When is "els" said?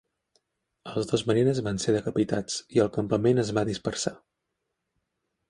0.93-1.09